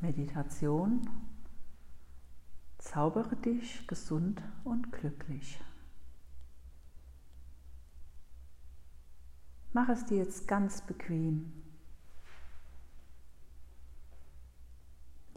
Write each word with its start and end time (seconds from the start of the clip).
Meditation. 0.00 1.08
Zaubere 2.78 3.34
dich 3.36 3.86
gesund 3.88 4.40
und 4.64 4.92
glücklich. 4.92 5.60
Mach 9.72 9.88
es 9.88 10.06
dir 10.06 10.18
jetzt 10.18 10.46
ganz 10.46 10.82
bequem. 10.82 11.52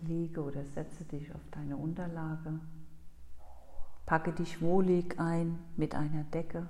Liege 0.02 0.42
oder 0.42 0.64
setze 0.66 1.04
dich 1.06 1.34
auf 1.34 1.42
deine 1.52 1.78
Unterlage. 1.78 2.60
Packe 4.06 4.32
dich 4.32 4.62
wohlig 4.62 5.20
ein 5.20 5.60
mit 5.78 5.96
einer 5.96 6.24
Decke. 6.26 6.70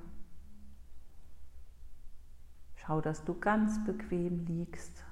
Schau, 2.76 3.02
dass 3.02 3.24
du 3.24 3.40
ganz 3.40 3.84
bequem 3.86 4.46
liegst 4.46 5.04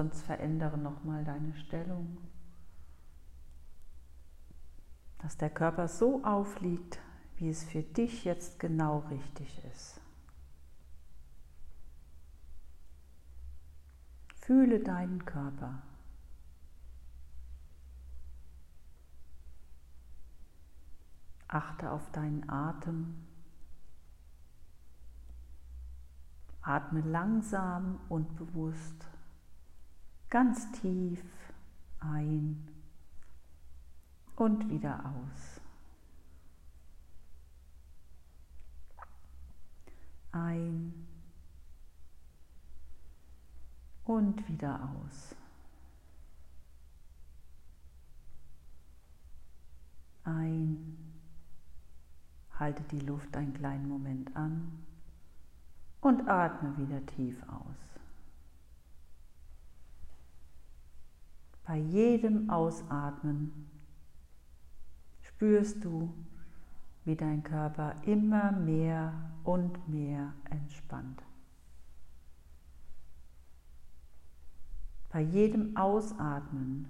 Sonst 0.00 0.22
verändere 0.22 0.78
nochmal 0.78 1.26
deine 1.26 1.54
Stellung, 1.56 2.16
dass 5.18 5.36
der 5.36 5.50
Körper 5.50 5.88
so 5.88 6.24
aufliegt, 6.24 6.98
wie 7.36 7.50
es 7.50 7.64
für 7.64 7.82
dich 7.82 8.24
jetzt 8.24 8.58
genau 8.58 9.00
richtig 9.10 9.62
ist. 9.70 10.00
Fühle 14.36 14.80
deinen 14.80 15.22
Körper. 15.26 15.82
Achte 21.46 21.90
auf 21.90 22.10
deinen 22.12 22.48
Atem. 22.48 23.26
Atme 26.62 27.02
langsam 27.02 28.00
und 28.08 28.34
bewusst 28.36 29.09
ganz 30.30 30.70
tief 30.72 31.22
ein 31.98 32.68
und 34.36 34.70
wieder 34.70 35.04
aus. 35.04 35.60
Ein 40.32 41.06
und 44.04 44.48
wieder 44.48 44.88
aus. 44.88 45.34
Ein, 50.24 50.96
halte 52.58 52.82
die 52.84 53.00
Luft 53.00 53.36
einen 53.36 53.52
kleinen 53.52 53.88
Moment 53.88 54.34
an 54.36 54.84
und 56.00 56.28
atme 56.28 56.78
wieder 56.78 57.04
tief 57.06 57.42
aus. 57.48 57.89
Bei 61.70 61.76
jedem 61.76 62.50
Ausatmen 62.50 63.70
spürst 65.22 65.84
du, 65.84 66.12
wie 67.04 67.14
dein 67.14 67.44
Körper 67.44 67.94
immer 68.06 68.50
mehr 68.50 69.12
und 69.44 69.88
mehr 69.88 70.32
entspannt. 70.50 71.22
Bei 75.10 75.20
jedem 75.20 75.76
Ausatmen 75.76 76.88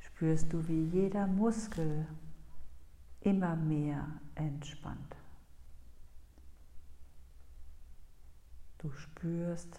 spürst 0.00 0.52
du, 0.52 0.66
wie 0.66 0.82
jeder 0.86 1.28
Muskel 1.28 2.08
immer 3.20 3.54
mehr 3.54 4.04
entspannt. 4.34 5.14
Du 8.78 8.90
spürst, 8.90 9.78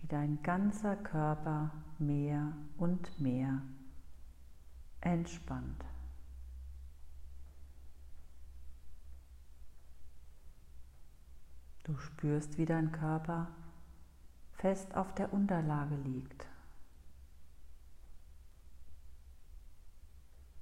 wie 0.00 0.06
dein 0.06 0.42
ganzer 0.42 0.96
Körper 0.96 1.70
mehr 1.98 2.52
und 2.78 3.20
mehr 3.20 3.62
entspannt. 5.00 5.84
Du 11.84 11.96
spürst, 11.96 12.56
wie 12.58 12.66
dein 12.66 12.92
Körper 12.92 13.48
fest 14.52 14.94
auf 14.94 15.14
der 15.14 15.32
Unterlage 15.32 15.96
liegt. 15.96 16.46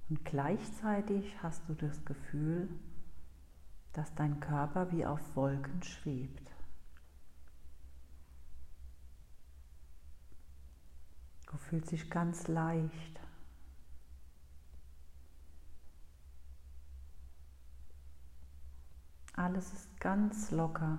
Und 0.08 0.24
gleichzeitig 0.24 1.36
hast 1.42 1.68
du 1.68 1.74
das 1.74 2.02
Gefühl, 2.04 2.68
dass 3.92 4.14
dein 4.14 4.40
Körper 4.40 4.90
wie 4.92 5.04
auf 5.04 5.20
Wolken 5.36 5.82
schwebt. 5.82 6.50
Du 11.50 11.56
fühlst 11.56 11.90
dich 11.90 12.10
ganz 12.10 12.46
leicht. 12.46 13.20
Alles 19.34 19.72
ist 19.72 20.00
ganz 20.00 20.50
locker. 20.50 20.98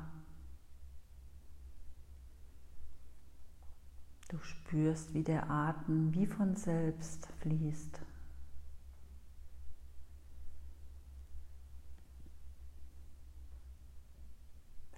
Du 4.29 4.37
spürst, 4.41 5.13
wie 5.13 5.23
der 5.23 5.49
Atem 5.49 6.13
wie 6.13 6.27
von 6.27 6.55
selbst 6.55 7.27
fließt. 7.41 7.99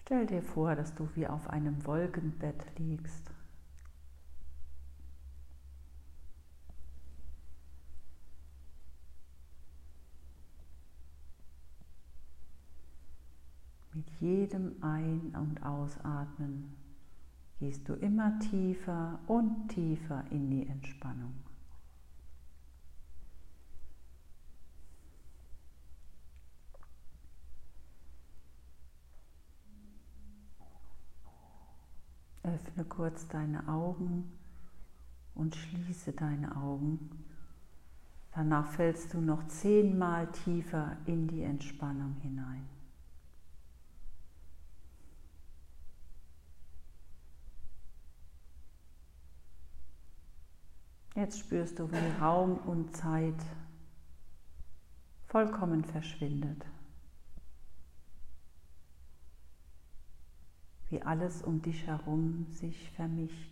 Stell 0.02 0.26
dir 0.28 0.44
vor, 0.44 0.76
dass 0.76 0.94
du 0.94 1.10
wie 1.16 1.26
auf 1.26 1.50
einem 1.50 1.86
Wolkenbett 1.86 2.78
liegst. 2.78 3.32
Mit 13.94 14.11
jedem 14.22 14.76
Ein- 14.82 15.36
und 15.36 15.64
Ausatmen 15.64 16.76
gehst 17.60 17.90
du 17.90 17.94
immer 17.94 18.40
tiefer 18.40 19.20
und 19.28 19.68
tiefer 19.70 20.24
in 20.30 20.50
die 20.50 20.66
Entspannung. 20.68 21.34
Öffne 32.44 32.86
kurz 32.86 33.28
deine 33.28 33.68
Augen 33.68 34.32
und 35.36 35.56
schließe 35.56 36.14
deine 36.14 36.56
Augen. 36.56 37.10
Danach 38.34 38.68
fällst 38.68 39.14
du 39.14 39.22
noch 39.22 39.48
zehnmal 39.48 40.32
tiefer 40.32 40.98
in 41.06 41.28
die 41.28 41.42
Entspannung 41.42 42.16
hinein. 42.22 42.81
Jetzt 51.16 51.40
spürst 51.40 51.78
du, 51.78 51.92
wie 51.92 52.22
Raum 52.22 52.58
und 52.58 52.96
Zeit 52.96 53.36
vollkommen 55.28 55.84
verschwindet. 55.84 56.66
Wie 60.90 61.02
alles 61.02 61.42
um 61.42 61.62
dich 61.62 61.86
herum 61.86 62.46
sich 62.50 62.92
vermischt. 62.92 63.52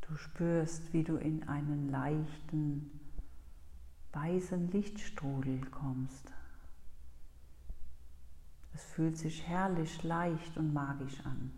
Du 0.00 0.16
spürst, 0.16 0.92
wie 0.92 1.02
du 1.02 1.16
in 1.16 1.48
einen 1.48 1.90
leichten, 1.90 2.90
weißen 4.12 4.70
Lichtstrudel 4.70 5.60
kommst. 5.66 6.32
Es 8.76 8.84
fühlt 8.84 9.16
sich 9.16 9.42
herrlich, 9.46 10.02
leicht 10.02 10.58
und 10.58 10.74
magisch 10.74 11.18
an. 11.24 11.50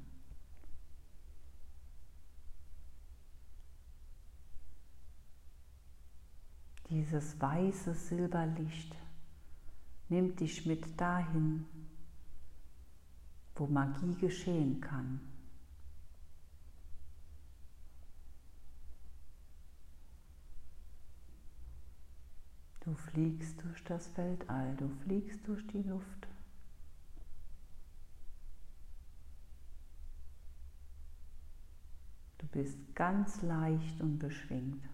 Dieses 6.88 7.40
weiße 7.40 7.93
Silberlicht 7.93 8.94
nimmt 10.08 10.38
dich 10.38 10.64
mit 10.64 11.00
dahin, 11.00 11.66
wo 13.56 13.66
Magie 13.66 14.14
geschehen 14.14 14.81
kann. 14.81 15.19
Du 22.78 22.94
fliegst 22.94 23.60
durch 23.64 23.82
das 23.82 24.16
Weltall, 24.16 24.76
du 24.76 24.88
fliegst 25.02 25.48
durch 25.48 25.66
die 25.66 25.82
Luft. 25.82 26.27
Du 32.38 32.46
bist 32.46 32.79
ganz 32.94 33.43
leicht 33.43 34.00
und 34.00 34.19
beschwingt. 34.19 34.88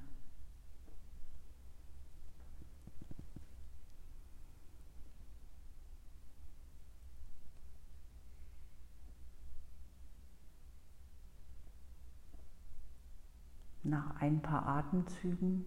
Nach 13.83 14.17
ein 14.17 14.41
paar 14.41 14.67
Atemzügen 14.67 15.67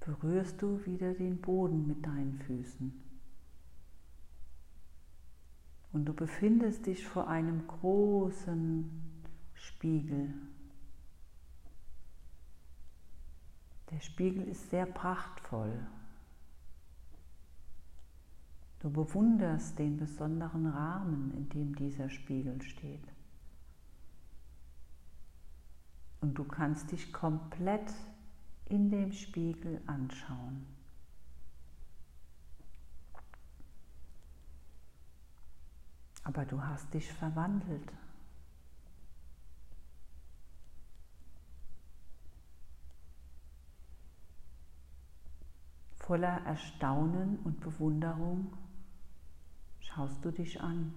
berührst 0.00 0.60
du 0.60 0.84
wieder 0.84 1.14
den 1.14 1.40
Boden 1.40 1.86
mit 1.86 2.04
deinen 2.04 2.40
Füßen. 2.40 2.92
Und 5.92 6.06
du 6.06 6.12
befindest 6.12 6.86
dich 6.86 7.06
vor 7.06 7.28
einem 7.28 7.68
großen 7.68 8.90
Spiegel. 9.54 10.34
Der 13.90 14.00
Spiegel 14.00 14.48
ist 14.48 14.70
sehr 14.70 14.86
prachtvoll. 14.86 15.86
Du 18.80 18.90
bewunderst 18.90 19.78
den 19.78 19.96
besonderen 19.96 20.66
Rahmen, 20.66 21.32
in 21.34 21.48
dem 21.48 21.74
dieser 21.74 22.10
Spiegel 22.10 22.60
steht. 22.62 23.06
Und 26.20 26.34
du 26.34 26.44
kannst 26.44 26.92
dich 26.92 27.12
komplett 27.12 27.94
in 28.66 28.90
dem 28.90 29.12
Spiegel 29.12 29.80
anschauen. 29.86 30.66
Aber 36.24 36.44
du 36.46 36.62
hast 36.62 36.92
dich 36.94 37.12
verwandelt. 37.12 37.92
Voller 46.06 46.44
Erstaunen 46.44 47.38
und 47.44 47.60
Bewunderung 47.60 48.52
schaust 49.80 50.22
du 50.22 50.30
dich 50.30 50.60
an. 50.60 50.92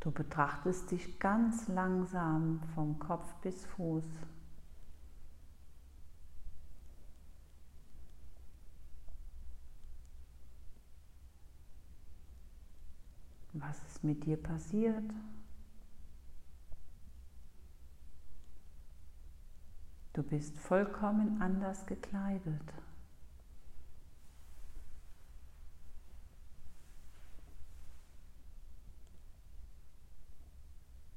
Du 0.00 0.10
betrachtest 0.10 0.90
dich 0.90 1.20
ganz 1.20 1.68
langsam 1.68 2.62
vom 2.74 2.98
Kopf 2.98 3.30
bis 3.42 3.66
Fuß. 3.66 4.06
Was 13.52 13.84
ist 13.84 14.02
mit 14.02 14.24
dir 14.24 14.42
passiert? 14.42 15.12
Du 20.14 20.22
bist 20.22 20.56
vollkommen 20.56 21.42
anders 21.42 21.84
gekleidet. 21.86 22.62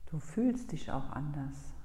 Du 0.08 0.20
fühlst 0.20 0.72
dich 0.72 0.92
auch 0.92 1.12
anders. 1.12 1.76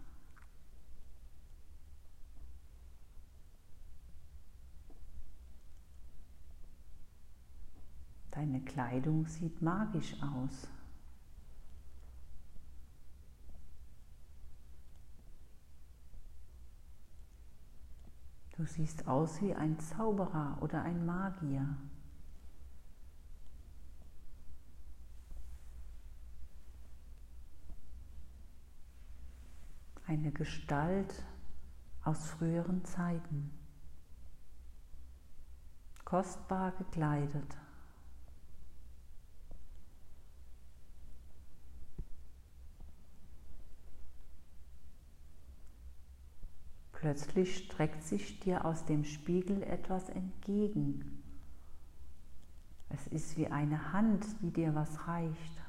Deine 8.31 8.62
Kleidung 8.62 9.26
sieht 9.26 9.61
magisch 9.61 10.17
aus. 10.23 10.67
Du 18.62 18.69
siehst 18.69 19.09
aus 19.09 19.43
wie 19.43 19.53
ein 19.53 19.76
Zauberer 19.81 20.56
oder 20.61 20.82
ein 20.82 21.05
Magier. 21.05 21.67
eine 30.06 30.31
Gestalt 30.31 31.25
aus 32.05 32.31
früheren 32.31 32.85
Zeiten, 32.85 33.50
kostbar 36.05 36.70
gekleidet. 36.73 37.56
Plötzlich 47.02 47.56
streckt 47.56 48.04
sich 48.04 48.38
dir 48.38 48.64
aus 48.64 48.84
dem 48.84 49.04
Spiegel 49.04 49.64
etwas 49.64 50.08
entgegen. 50.08 51.20
Es 52.90 53.08
ist 53.08 53.37
wie 53.37 53.49
eine 53.49 53.93
Hand, 53.93 54.25
die 54.40 54.52
dir 54.52 54.72
was 54.76 55.08
reicht. 55.08 55.60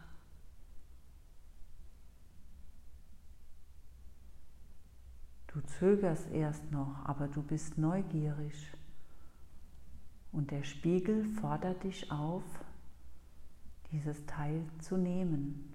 Du 5.47 5.59
zögerst 5.61 6.29
erst 6.29 6.71
noch, 6.71 7.03
aber 7.05 7.27
du 7.27 7.41
bist 7.41 7.79
neugierig. 7.79 8.71
Und 10.31 10.51
der 10.51 10.61
Spiegel 10.61 11.25
fordert 11.41 11.83
dich 11.83 12.11
auf, 12.11 12.43
dieses 13.91 14.23
Teil 14.27 14.63
zu 14.77 14.97
nehmen. 14.97 15.72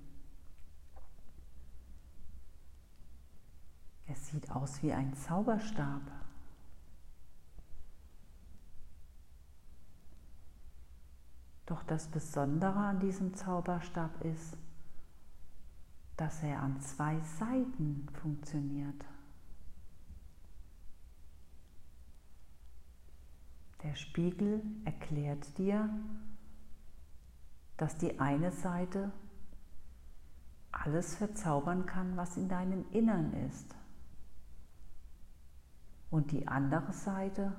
Es 4.18 4.30
sieht 4.30 4.50
aus 4.50 4.82
wie 4.82 4.92
ein 4.92 5.14
Zauberstab. 5.14 6.02
Doch 11.66 11.82
das 11.84 12.08
Besondere 12.08 12.74
an 12.74 12.98
diesem 12.98 13.32
Zauberstab 13.34 14.24
ist, 14.24 14.56
dass 16.16 16.42
er 16.42 16.60
an 16.60 16.80
zwei 16.80 17.20
Seiten 17.38 18.08
funktioniert. 18.20 19.04
Der 23.84 23.94
Spiegel 23.94 24.62
erklärt 24.84 25.56
dir, 25.56 25.88
dass 27.76 27.96
die 27.96 28.18
eine 28.18 28.50
Seite 28.50 29.12
alles 30.72 31.14
verzaubern 31.14 31.86
kann, 31.86 32.16
was 32.16 32.36
in 32.36 32.48
deinem 32.48 32.84
Innern 32.90 33.32
ist. 33.46 33.77
Und 36.10 36.32
die 36.32 36.48
andere 36.48 36.92
Seite 36.92 37.52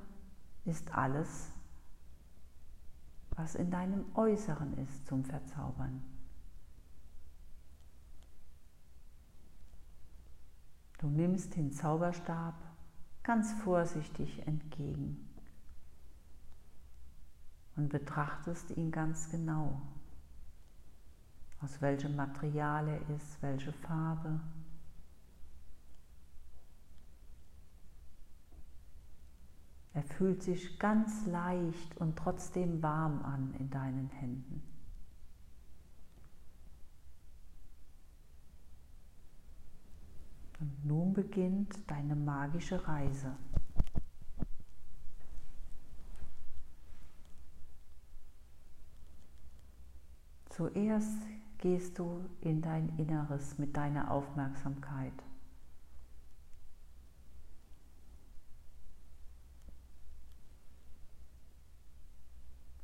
ist 0.65 0.93
alles, 0.93 1.51
was 3.31 3.55
in 3.55 3.71
deinem 3.71 4.05
Äußeren 4.15 4.77
ist 4.79 5.07
zum 5.07 5.23
Verzaubern. 5.23 6.03
Du 10.97 11.07
nimmst 11.07 11.55
den 11.55 11.71
Zauberstab 11.71 12.55
ganz 13.23 13.53
vorsichtig 13.53 14.45
entgegen 14.45 15.29
und 17.77 17.87
betrachtest 17.87 18.71
ihn 18.71 18.91
ganz 18.91 19.29
genau, 19.29 19.81
aus 21.61 21.81
welchem 21.81 22.17
Material 22.17 22.87
er 22.87 23.15
ist, 23.15 23.41
welche 23.41 23.71
Farbe. 23.71 24.41
Er 29.93 30.03
fühlt 30.03 30.43
sich 30.43 30.77
ganz 30.79 31.25
leicht 31.25 31.97
und 31.97 32.17
trotzdem 32.17 32.81
warm 32.83 33.23
an 33.23 33.53
in 33.57 33.69
deinen 33.69 34.09
Händen. 34.09 34.61
Und 40.59 40.85
nun 40.85 41.13
beginnt 41.13 41.89
deine 41.89 42.15
magische 42.15 42.85
Reise. 42.87 43.35
Zuerst 50.49 51.17
gehst 51.59 51.97
du 51.97 52.25
in 52.41 52.61
dein 52.61 52.89
Inneres 52.97 53.57
mit 53.57 53.77
deiner 53.77 54.11
Aufmerksamkeit. 54.11 55.13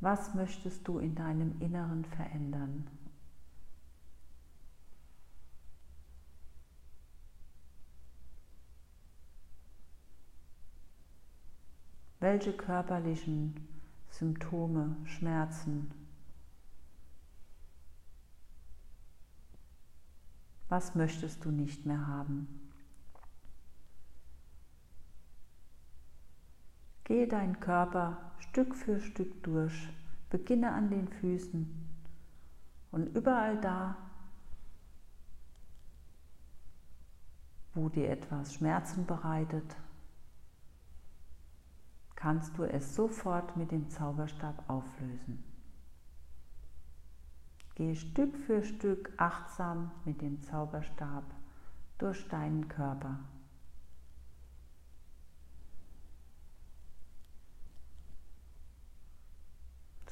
Was 0.05 0.35
möchtest 0.35 0.87
du 0.87 0.99
in 0.99 1.15
deinem 1.15 1.59
Inneren 1.59 2.05
verändern? 2.05 2.85
Welche 12.19 12.53
körperlichen 12.53 13.67
Symptome, 14.11 14.95
Schmerzen 15.05 15.91
Was 20.69 20.93
möchtest 20.93 21.43
du 21.45 21.49
nicht 21.49 21.87
mehr 21.87 22.05
haben? 22.05 22.64
Gehe 27.05 27.27
deinen 27.27 27.59
Körper 27.59 28.17
Stück 28.39 28.75
für 28.75 28.99
Stück 28.99 29.43
durch, 29.43 29.89
beginne 30.29 30.71
an 30.71 30.89
den 30.89 31.07
Füßen 31.07 31.67
und 32.91 33.15
überall 33.15 33.59
da, 33.61 33.95
wo 37.75 37.89
dir 37.89 38.09
etwas 38.09 38.55
Schmerzen 38.55 39.05
bereitet, 39.05 39.75
kannst 42.15 42.57
du 42.57 42.63
es 42.63 42.95
sofort 42.95 43.55
mit 43.55 43.71
dem 43.71 43.87
Zauberstab 43.89 44.63
auflösen. 44.67 45.43
Gehe 47.75 47.95
Stück 47.95 48.35
für 48.37 48.63
Stück 48.63 49.11
achtsam 49.17 49.91
mit 50.05 50.21
dem 50.21 50.41
Zauberstab 50.41 51.25
durch 51.97 52.27
deinen 52.29 52.67
Körper. 52.67 53.19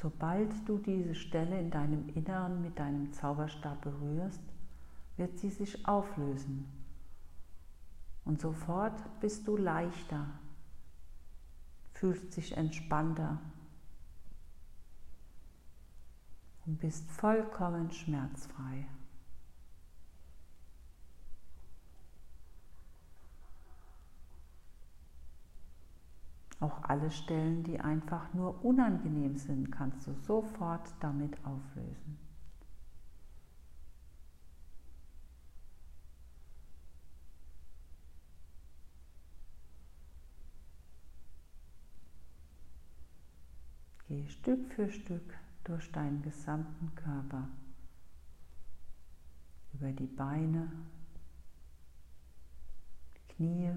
Sobald 0.03 0.67
du 0.67 0.79
diese 0.79 1.15
Stelle 1.15 1.57
in 1.57 1.71
deinem 1.71 2.09
Inneren 2.09 2.61
mit 2.61 2.77
deinem 2.77 3.13
Zauberstab 3.13 3.79
berührst, 3.83 4.43
wird 5.15 5.39
sie 5.39 5.49
sich 5.49 5.87
auflösen. 5.87 6.65
Und 8.25 8.41
sofort 8.41 8.99
bist 9.21 9.47
du 9.47 9.55
leichter, 9.55 10.25
fühlst 11.93 12.35
dich 12.35 12.57
entspannter 12.57 13.39
und 16.65 16.81
bist 16.81 17.09
vollkommen 17.09 17.89
schmerzfrei. 17.89 18.85
Auch 26.63 26.81
alle 26.83 27.11
Stellen, 27.11 27.61
die 27.65 27.77
einfach 27.77 28.33
nur 28.33 28.63
unangenehm 28.63 29.35
sind, 29.35 29.69
kannst 29.69 30.07
du 30.07 30.13
sofort 30.13 30.93
damit 31.01 31.35
auflösen. 31.43 32.17
Geh 44.07 44.25
Stück 44.29 44.65
für 44.69 44.89
Stück 44.89 45.37
durch 45.65 45.91
deinen 45.91 46.21
gesamten 46.21 46.95
Körper, 46.95 47.49
über 49.73 49.91
die 49.91 50.07
Beine, 50.07 50.71
Knie, 53.27 53.73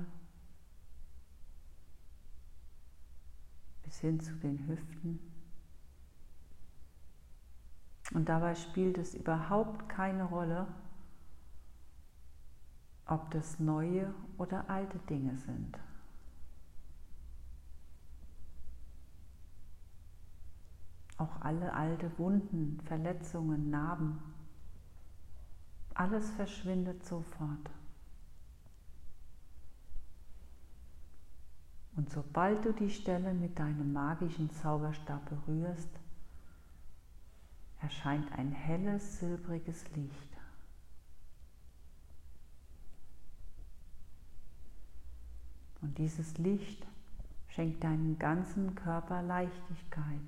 bis 3.87 4.00
hin 4.00 4.21
zu 4.21 4.35
den 4.35 4.66
Hüften. 4.66 5.21
Und 8.12 8.28
dabei 8.28 8.55
spielt 8.55 8.99
es 8.99 9.14
überhaupt 9.14 9.88
keine 9.88 10.25
Rolle, 10.25 10.66
ob 13.07 13.31
das 13.31 13.59
neue 13.59 14.12
oder 14.37 14.69
alte 14.69 14.99
Dinge 15.11 15.37
sind. 15.37 15.78
Auch 21.19 21.40
alle 21.40 21.73
alte 21.73 22.11
Wunden, 22.19 22.81
Verletzungen, 22.85 23.71
Narben, 23.71 24.19
alles 25.95 26.31
verschwindet 26.33 27.05
sofort. 27.07 27.71
Und 31.97 32.11
sobald 32.11 32.65
du 32.65 32.73
die 32.73 32.91
Stelle 32.91 33.33
mit 33.33 33.59
deinem 33.59 33.93
magischen 33.93 34.50
Zauberstab 34.50 35.29
berührst, 35.31 35.88
erscheint 37.81 38.31
ein 38.33 38.53
helles, 38.53 39.19
silbriges 39.19 39.85
Licht. 39.95 40.37
Und 45.81 45.97
dieses 45.97 46.37
Licht 46.37 46.87
schenkt 47.49 47.83
deinem 47.83 48.19
ganzen 48.19 48.75
Körper 48.75 49.23
Leichtigkeit. 49.23 50.21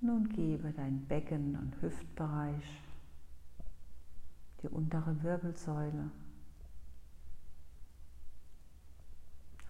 Nun 0.00 0.28
gebe 0.30 0.72
dein 0.72 1.06
Becken- 1.06 1.56
und 1.56 1.80
Hüftbereich, 1.80 2.80
die 4.62 4.68
untere 4.68 5.22
Wirbelsäule. 5.22 6.10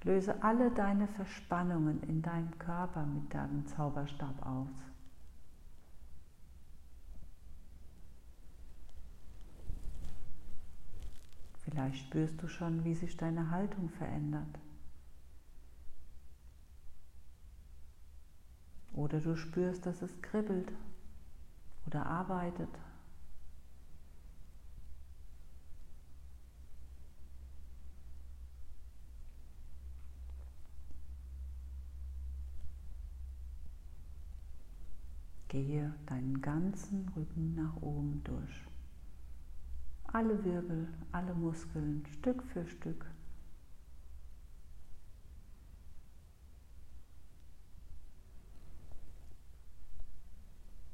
Löse 0.04 0.42
alle 0.42 0.70
deine 0.72 1.06
Verspannungen 1.06 2.02
in 2.02 2.22
deinem 2.22 2.58
Körper 2.58 3.06
mit 3.06 3.32
deinem 3.32 3.66
Zauberstab 3.66 4.44
aus. 4.44 4.68
Vielleicht 11.60 11.98
spürst 11.98 12.42
du 12.42 12.48
schon, 12.48 12.84
wie 12.84 12.94
sich 12.94 13.16
deine 13.16 13.50
Haltung 13.50 13.88
verändert. 13.90 14.58
Oder 18.92 19.20
du 19.20 19.36
spürst, 19.36 19.86
dass 19.86 20.02
es 20.02 20.20
kribbelt 20.20 20.70
oder 21.86 22.04
arbeitet. 22.04 22.68
Gehe 35.52 35.92
deinen 36.06 36.40
ganzen 36.40 37.06
Rücken 37.14 37.54
nach 37.54 37.76
oben 37.82 38.24
durch. 38.24 38.66
Alle 40.04 40.42
Wirbel, 40.46 40.88
alle 41.12 41.34
Muskeln 41.34 42.06
Stück 42.06 42.42
für 42.42 42.66
Stück 42.66 43.04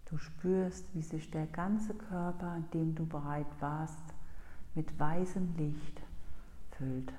Du 0.07 0.17
spürst, 0.17 0.93
wie 0.93 1.03
sich 1.03 1.31
der 1.31 1.47
ganze 1.47 1.95
Körper, 1.95 2.49
an 2.49 2.65
dem 2.73 2.97
du 2.97 3.07
bereit 3.07 3.47
warst, 3.61 4.03
mit 4.75 4.99
weißem 4.99 5.55
Licht 5.57 6.03
füllt. 6.71 7.13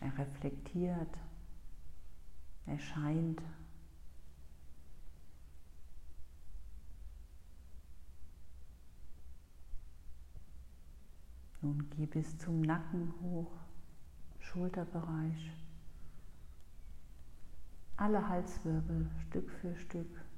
Er 0.00 0.11
reflektiert, 0.22 1.18
er 2.66 2.78
scheint 2.78 3.42
Nun 11.60 11.88
geh 11.90 12.06
bis 12.06 12.38
zum 12.38 12.60
Nacken 12.60 13.14
hoch, 13.22 13.52
Schulterbereich, 14.40 15.52
alle 17.96 18.28
Halswirbel 18.28 19.08
Stück 19.28 19.48
für 19.60 19.76
Stück. 19.76 20.31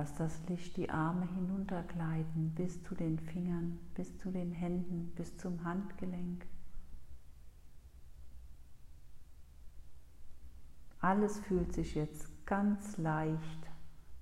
Lass 0.00 0.14
das 0.14 0.40
Licht 0.48 0.78
die 0.78 0.88
Arme 0.88 1.26
hinuntergleiten 1.26 2.54
bis 2.54 2.82
zu 2.84 2.94
den 2.94 3.18
Fingern, 3.18 3.78
bis 3.94 4.16
zu 4.16 4.30
den 4.30 4.50
Händen, 4.50 5.12
bis 5.14 5.36
zum 5.36 5.62
Handgelenk. 5.62 6.46
Alles 11.00 11.40
fühlt 11.40 11.74
sich 11.74 11.94
jetzt 11.94 12.30
ganz 12.46 12.96
leicht 12.96 13.68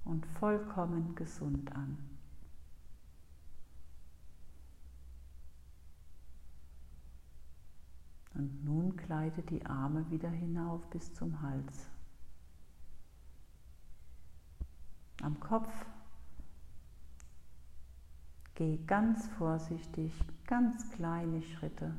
und 0.05 0.27
vollkommen 0.27 1.15
gesund 1.15 1.71
an. 1.73 1.97
Und 8.35 8.65
nun 8.65 8.97
gleite 8.97 9.43
die 9.43 9.65
Arme 9.65 10.11
wieder 10.11 10.31
hinauf 10.31 10.85
bis 10.91 11.15
zum 11.15 11.41
Hals. 11.41 11.89
Am 15.23 15.39
Kopf. 15.41 15.73
Geh 18.55 18.79
ganz 18.87 19.29
vorsichtig, 19.39 20.13
ganz 20.47 20.91
kleine 20.91 21.43
Schritte. 21.43 21.95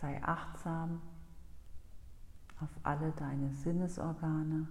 Sei 0.00 0.22
achtsam 0.22 1.02
auf 2.60 2.70
alle 2.82 3.12
deine 3.12 3.52
Sinnesorgane, 3.52 4.66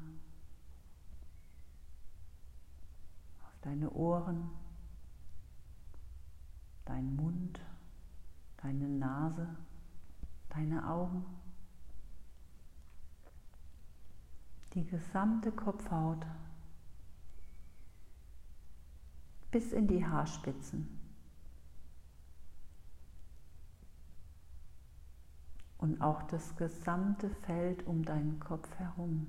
auf 3.44 3.60
deine 3.62 3.92
Ohren, 3.92 4.50
dein 6.86 7.16
Mund, 7.16 7.60
deine 8.62 8.88
Nase, 8.88 9.48
deine 10.50 10.88
Augen, 10.88 11.26
die 14.74 14.86
gesamte 14.86 15.52
Kopfhaut 15.52 16.26
bis 19.52 19.72
in 19.72 19.88
die 19.88 20.06
Haarspitzen. 20.06 21.00
Und 25.78 26.02
auch 26.02 26.24
das 26.24 26.56
gesamte 26.58 27.30
Feld 27.30 27.88
um 27.88 28.04
deinen 28.04 28.40
Kopf 28.40 28.70
herum. 28.76 29.28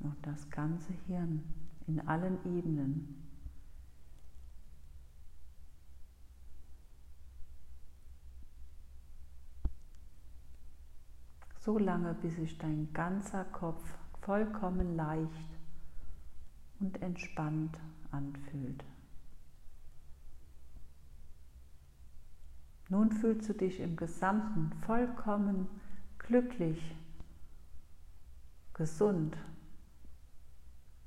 Und 0.00 0.09
das 0.22 0.50
ganze 0.50 0.92
Hirn 1.06 1.42
in 1.86 2.00
allen 2.06 2.38
Ebenen. 2.44 3.16
So 11.58 11.78
lange, 11.78 12.14
bis 12.14 12.36
sich 12.36 12.56
dein 12.58 12.92
ganzer 12.92 13.44
Kopf 13.44 13.84
vollkommen 14.22 14.96
leicht 14.96 15.50
und 16.80 17.02
entspannt 17.02 17.78
anfühlt. 18.10 18.84
Nun 22.88 23.12
fühlst 23.12 23.48
du 23.48 23.52
dich 23.52 23.78
im 23.78 23.94
Gesamten 23.94 24.72
vollkommen 24.84 25.68
glücklich, 26.18 26.96
gesund 28.74 29.36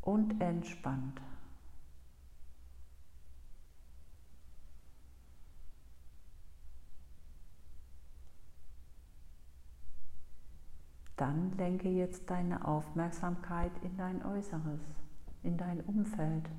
und 0.04 0.42
entspannt. 0.42 1.22
Dann 11.16 11.56
lenke 11.58 11.90
jetzt 11.90 12.30
deine 12.30 12.68
Aufmerksamkeit 12.68 13.72
in 13.82 13.96
dein 13.98 14.26
Äußeres, 14.26 14.82
in 15.42 15.58
dein 15.58 15.80
Umfeld. 15.82 16.50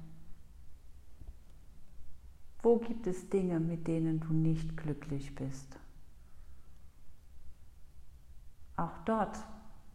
Wo 2.63 2.79
gibt 2.79 3.07
es 3.07 3.29
Dinge, 3.29 3.61
mit 3.61 3.87
denen 3.87 4.21
du 4.21 4.33
nicht 4.33 4.75
glücklich 4.77 5.35
bist? 5.35 5.79
Auch 8.77 8.97
dort 9.05 9.37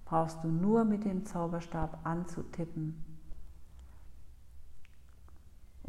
brauchst 0.06 0.44
du 0.44 0.50
nur 0.50 0.86
mit 0.86 1.04
dem 1.04 1.26
Zauberstab 1.26 2.06
anzutippen 2.06 3.09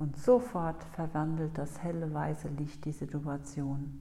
und 0.00 0.16
sofort 0.16 0.82
verwandelt 0.94 1.58
das 1.58 1.82
helle 1.82 2.12
weiße 2.14 2.48
Licht 2.48 2.86
die 2.86 2.92
Situation. 2.92 4.00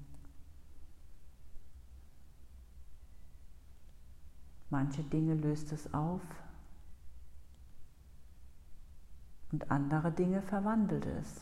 Manche 4.69 5.03
Dinge 5.03 5.33
löst 5.33 5.73
es 5.73 5.93
auf 5.93 6.21
und 9.51 9.69
andere 9.69 10.09
Dinge 10.13 10.41
verwandelt 10.41 11.05
es. 11.05 11.41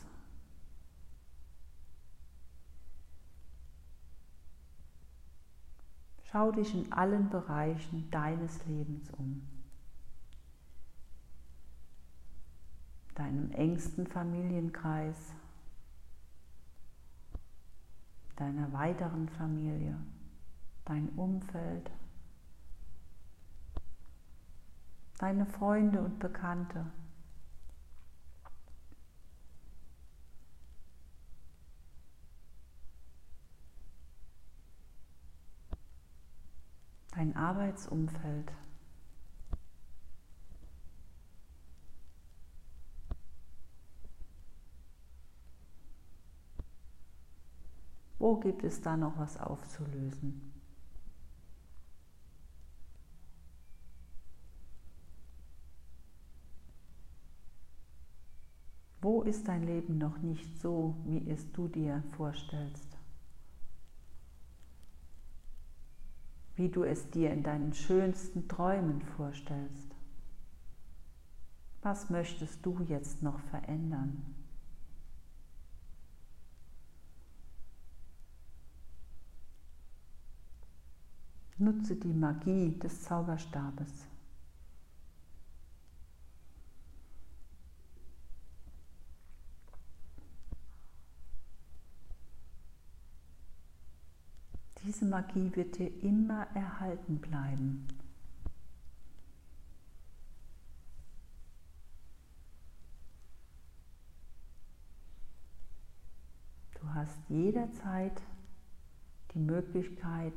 Schau 6.24 6.50
dich 6.50 6.74
in 6.74 6.92
allen 6.92 7.30
Bereichen 7.30 8.10
deines 8.10 8.66
Lebens 8.66 9.08
um. 9.10 9.57
Deinem 13.18 13.50
engsten 13.50 14.06
Familienkreis, 14.06 15.34
deiner 18.36 18.72
weiteren 18.72 19.28
Familie, 19.28 19.98
dein 20.84 21.08
Umfeld, 21.16 21.90
deine 25.18 25.46
Freunde 25.46 26.00
und 26.00 26.20
Bekannte. 26.20 26.86
Dein 37.10 37.34
Arbeitsumfeld. 37.34 38.52
Wo 48.18 48.36
gibt 48.36 48.64
es 48.64 48.80
da 48.80 48.96
noch 48.96 49.16
was 49.18 49.38
aufzulösen? 49.38 50.52
Wo 59.00 59.22
ist 59.22 59.46
dein 59.46 59.64
Leben 59.64 59.98
noch 59.98 60.18
nicht 60.18 60.60
so, 60.60 60.96
wie 61.04 61.30
es 61.30 61.52
du 61.52 61.68
dir 61.68 62.02
vorstellst? 62.16 62.88
Wie 66.56 66.68
du 66.68 66.82
es 66.82 67.08
dir 67.10 67.30
in 67.30 67.44
deinen 67.44 67.72
schönsten 67.72 68.48
Träumen 68.48 69.00
vorstellst? 69.00 69.94
Was 71.82 72.10
möchtest 72.10 72.66
du 72.66 72.80
jetzt 72.88 73.22
noch 73.22 73.38
verändern? 73.38 74.37
Nutze 81.60 81.96
die 81.96 82.12
Magie 82.12 82.78
des 82.78 83.02
Zauberstabes. 83.02 84.06
Diese 94.84 95.04
Magie 95.04 95.50
wird 95.56 95.78
dir 95.78 96.02
immer 96.02 96.46
erhalten 96.54 97.18
bleiben. 97.18 97.88
Du 106.80 106.94
hast 106.94 107.18
jederzeit 107.28 108.22
die 109.34 109.40
Möglichkeit, 109.40 110.32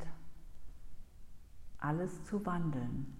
alles 1.82 2.24
zu 2.24 2.46
wandeln. 2.46 3.18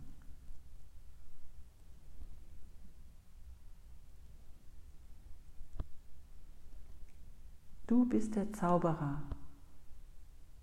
Du 7.88 8.06
bist 8.06 8.36
der 8.36 8.54
Zauberer 8.54 9.22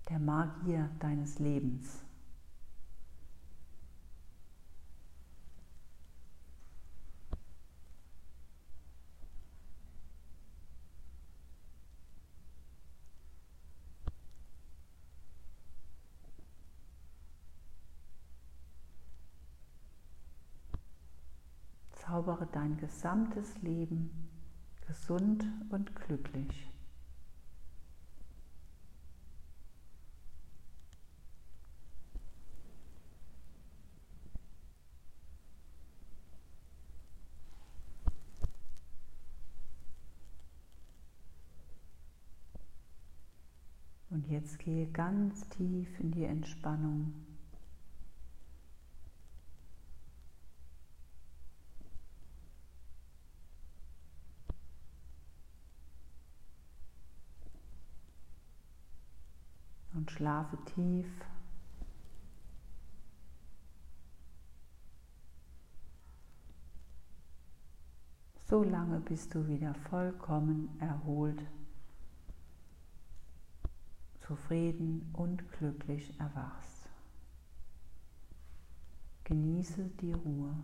der 0.09 0.19
Magier 0.19 0.89
deines 1.01 1.39
Lebens. 1.39 2.08
Zaubere 22.19 22.49
dein 22.51 22.77
gesamtes 22.79 23.63
Leben 23.63 24.11
gesund 24.89 25.45
und 25.71 25.95
glücklich. 25.95 26.69
Und 44.11 44.27
jetzt 44.27 44.59
gehe 44.59 44.89
ganz 44.89 45.49
tief 45.51 46.01
in 46.01 46.11
die 46.11 46.25
Entspannung. 46.25 47.28
Und 59.99 60.13
schlafe 60.13 60.57
tief. 60.77 61.09
so 68.49 68.63
lange 68.63 69.01
bis 69.01 69.29
du 69.29 69.47
wieder 69.49 69.75
vollkommen 69.91 70.71
erholt, 70.81 71.43
zufrieden 74.21 75.11
und 75.15 75.51
glücklich 75.59 76.19
erwachst. 76.21 76.89
Genieße 79.25 79.91
die 80.01 80.13
Ruhe. 80.13 80.55